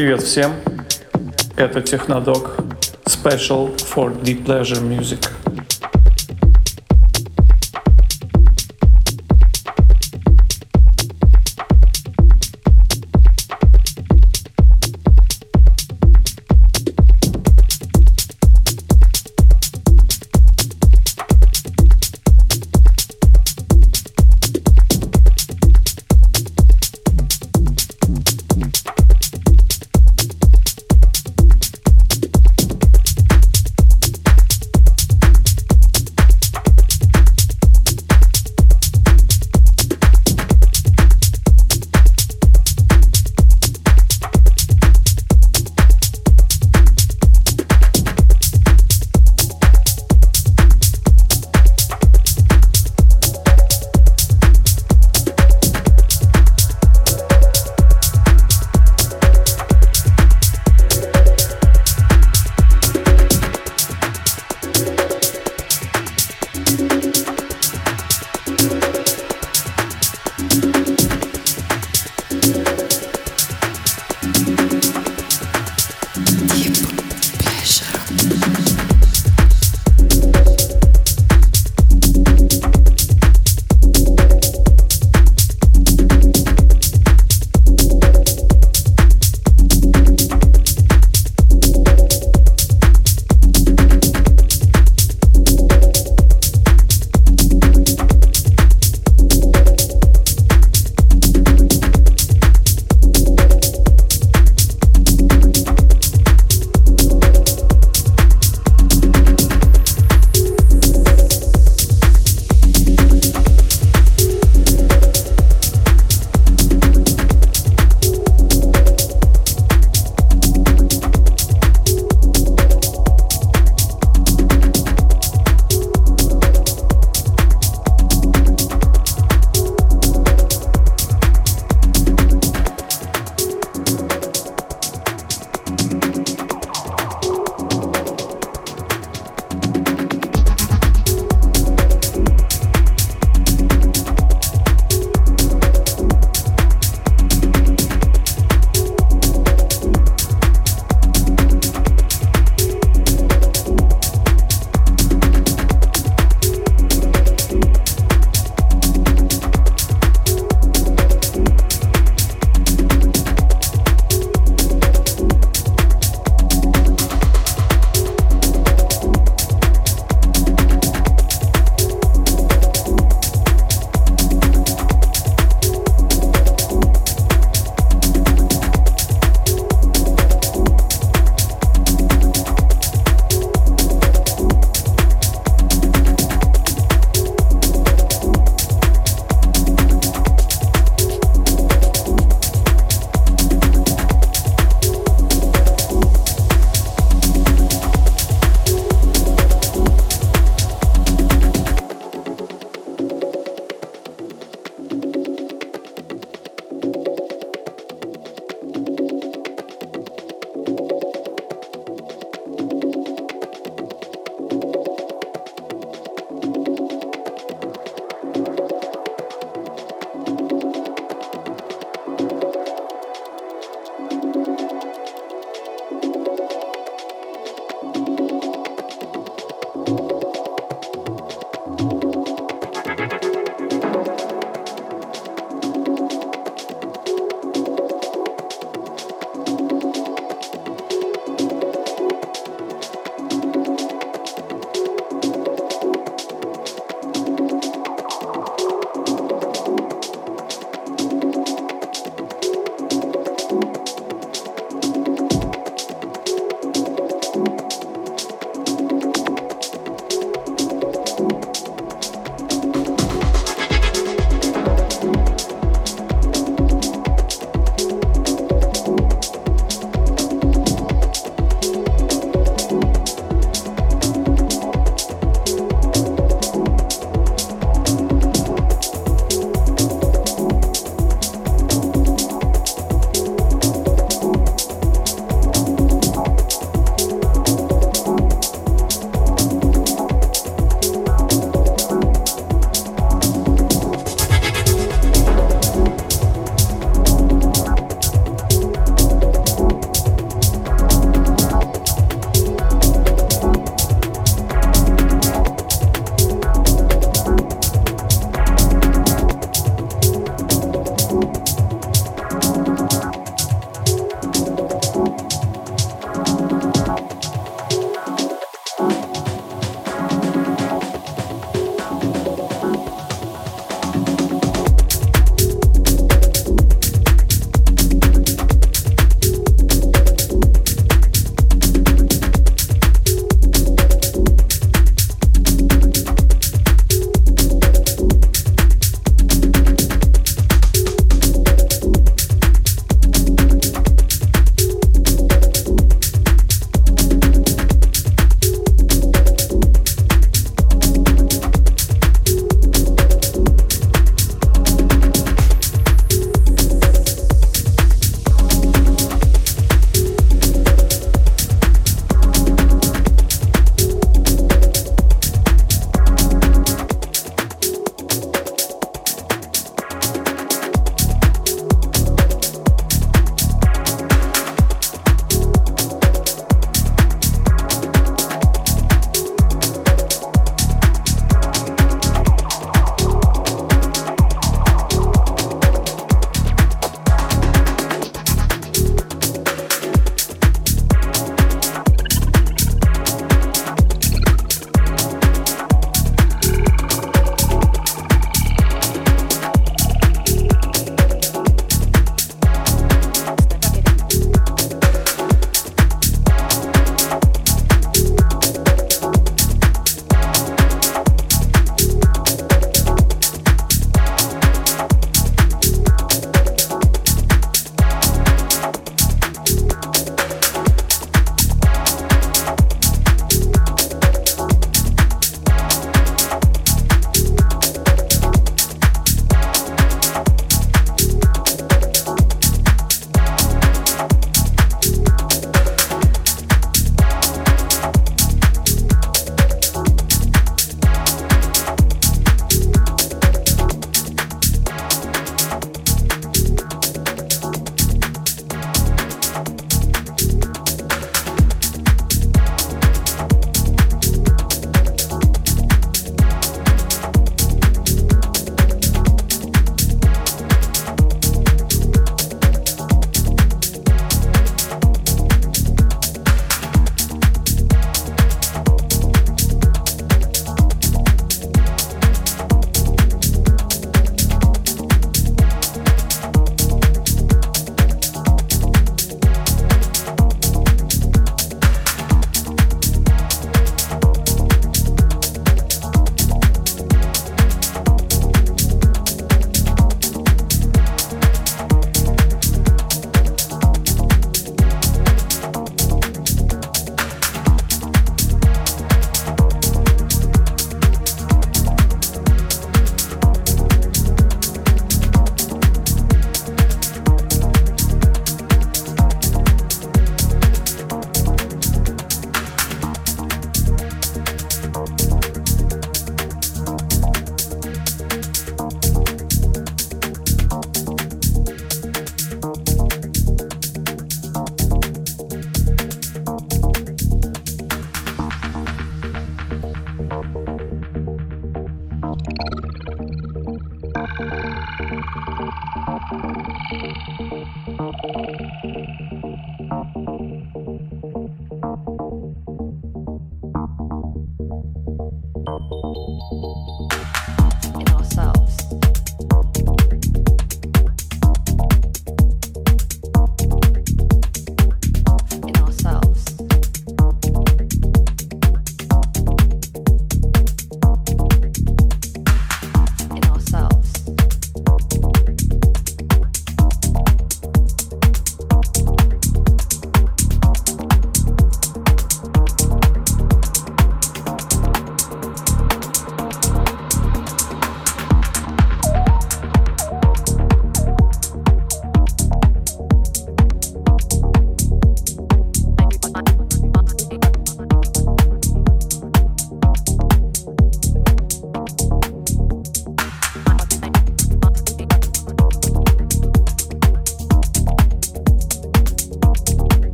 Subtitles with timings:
[0.00, 0.52] Привет всем!
[1.56, 2.56] Это Технодок
[3.04, 5.28] Special for Deep Pleasure Music.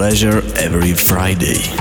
[0.00, 1.79] Pleasure every Friday.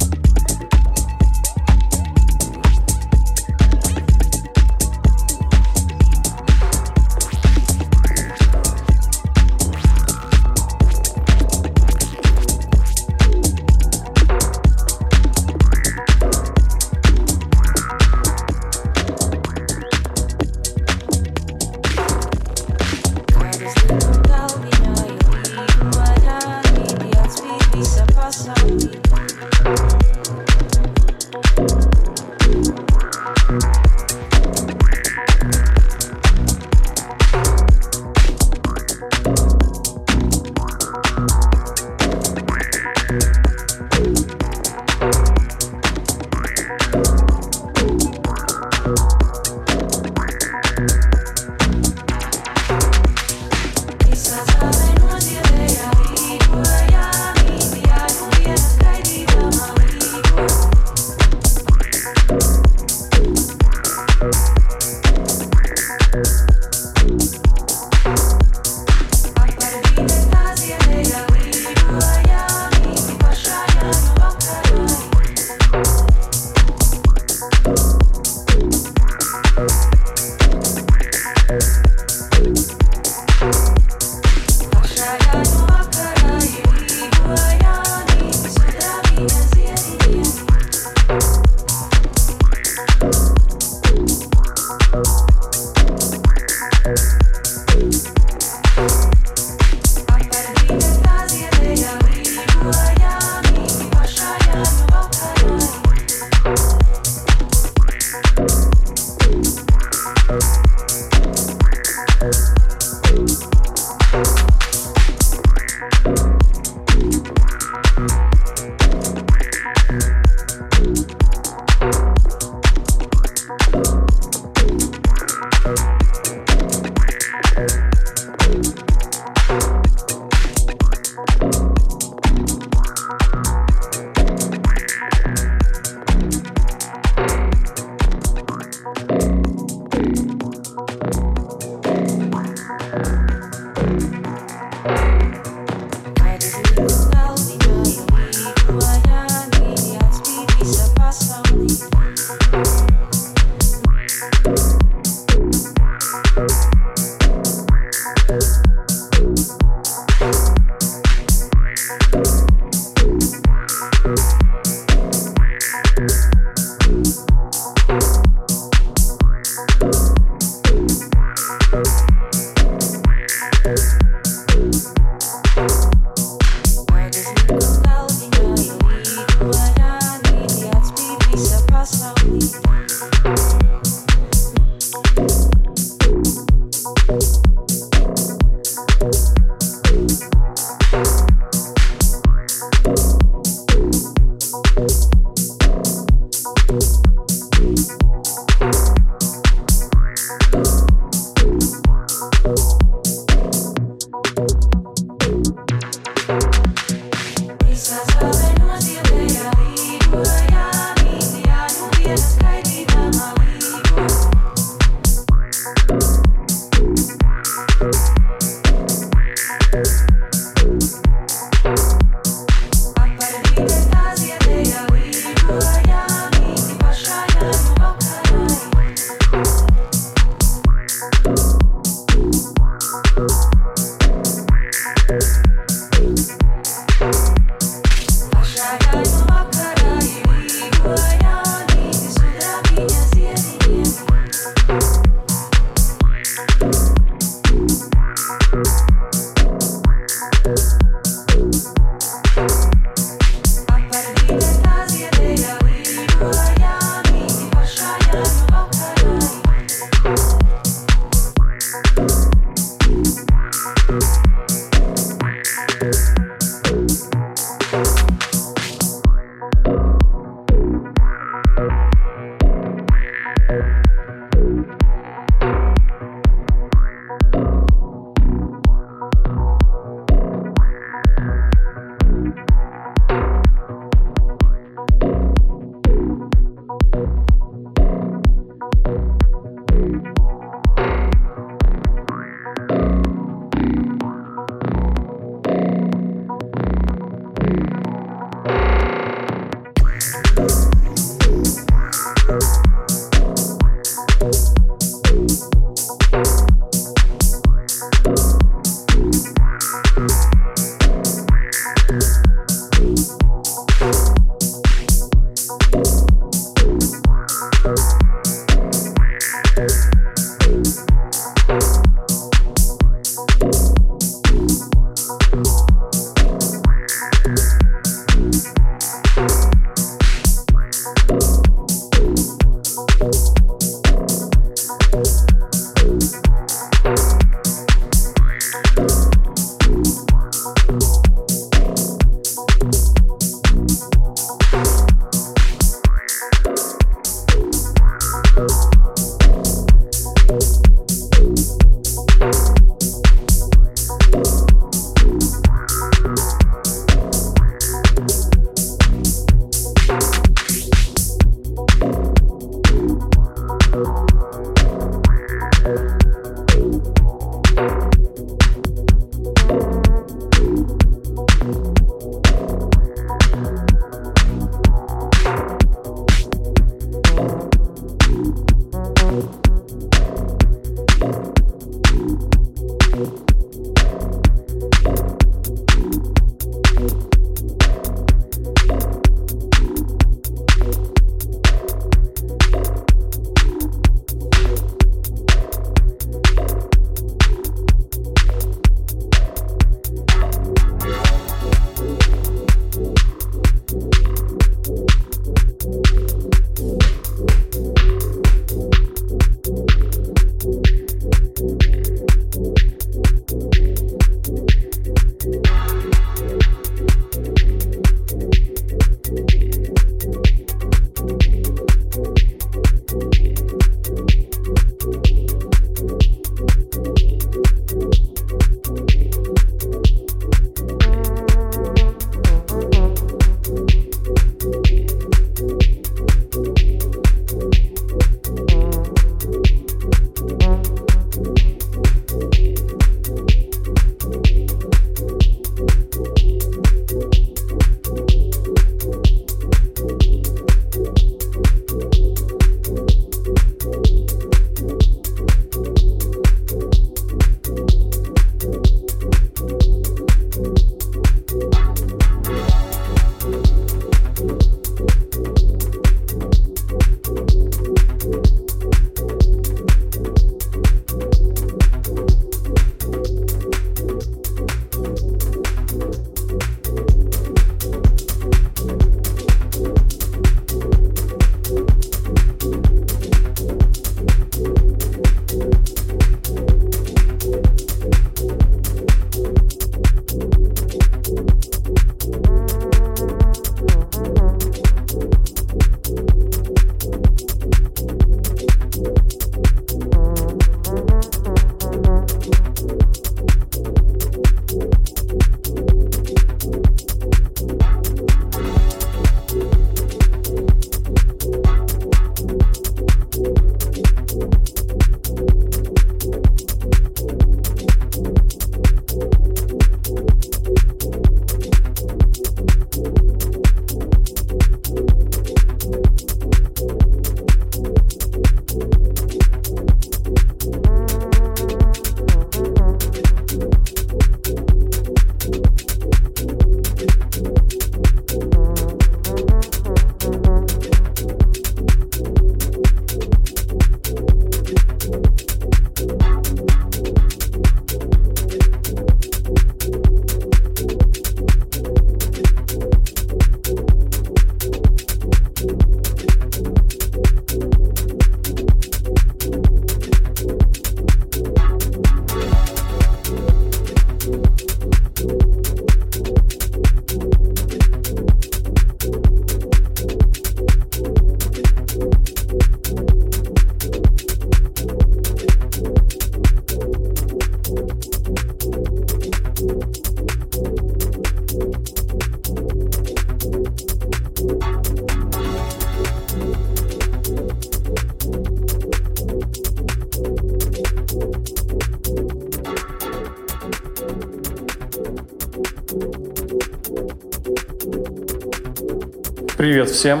[599.38, 600.00] Привет всем!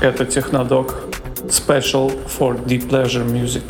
[0.00, 1.04] Это Технодок
[1.46, 3.62] Special for Deep Pleasure Music.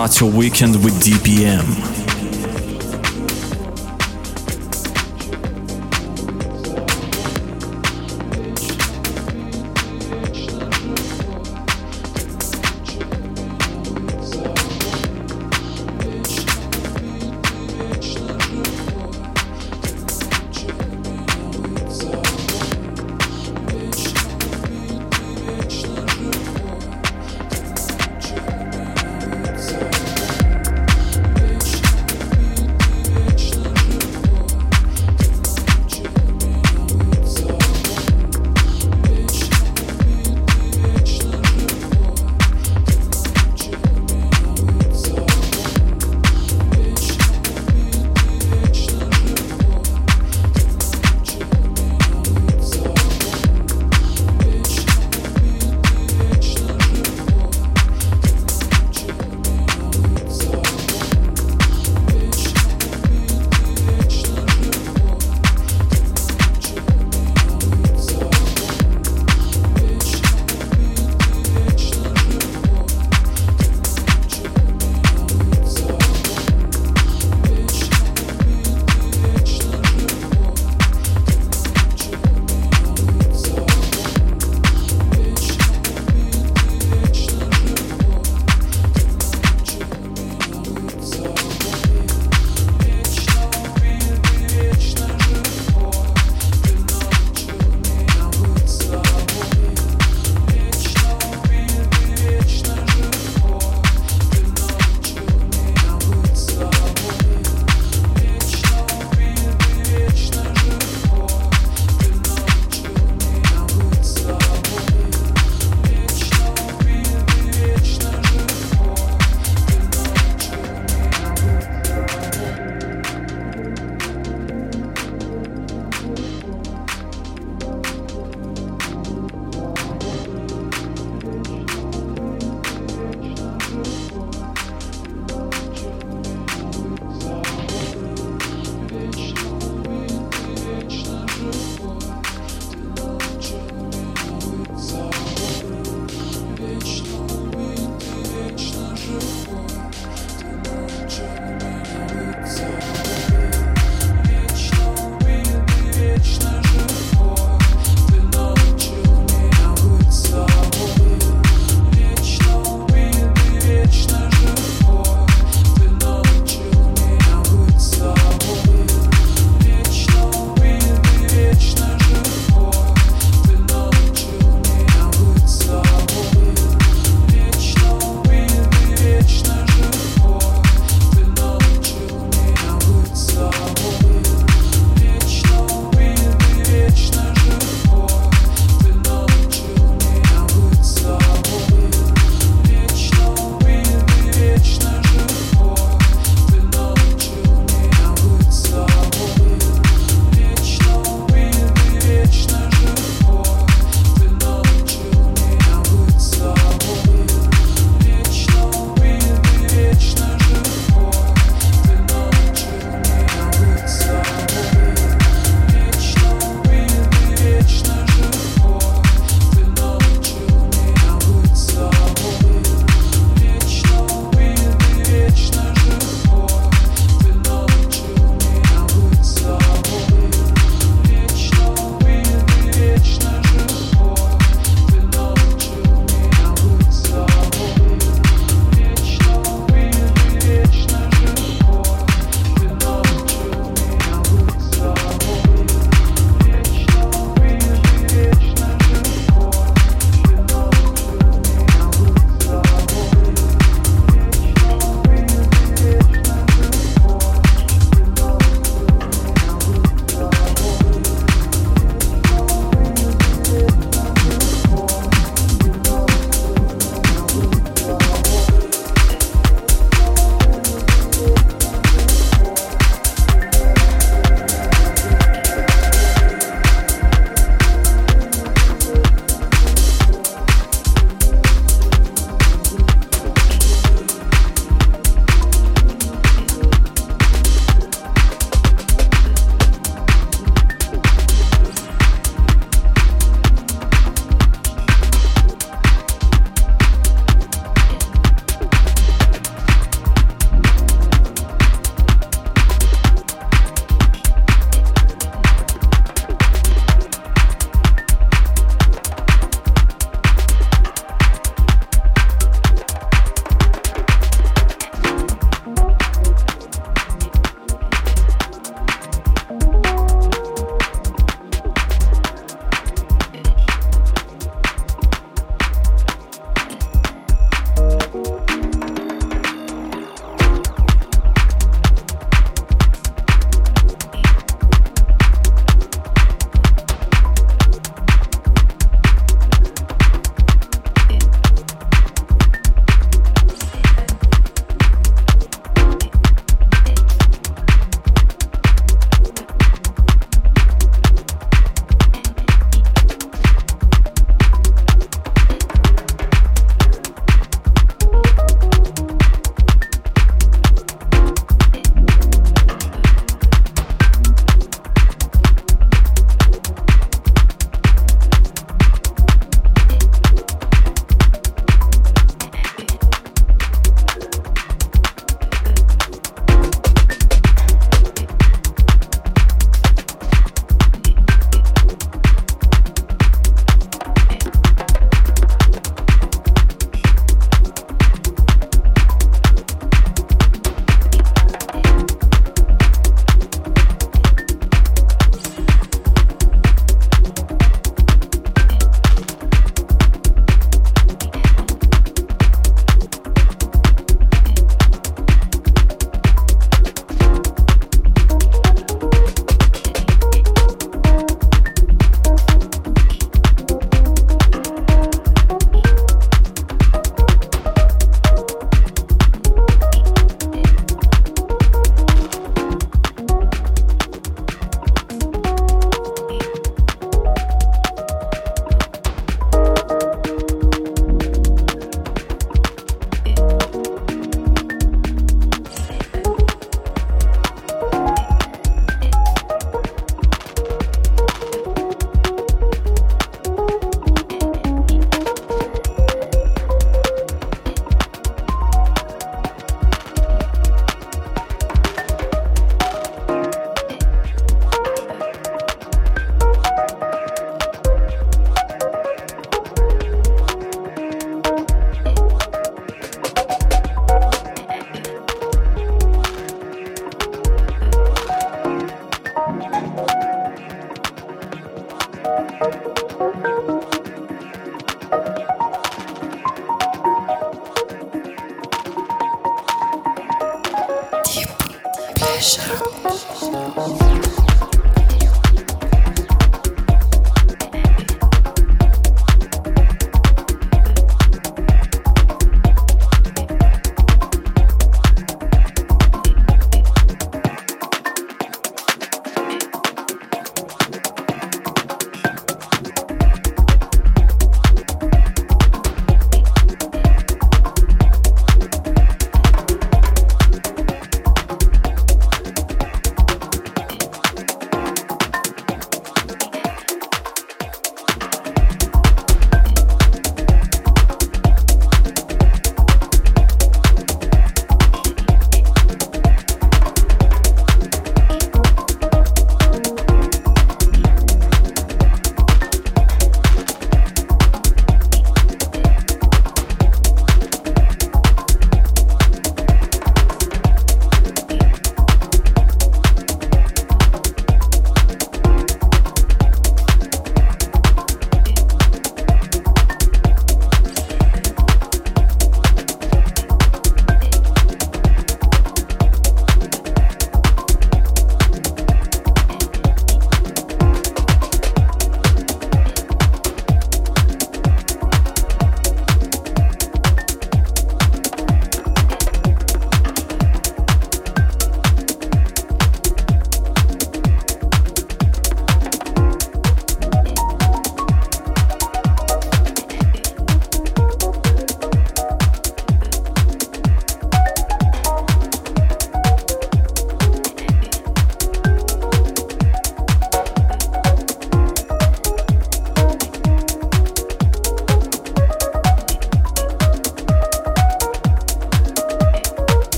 [0.00, 1.89] Start your weekend with DPM.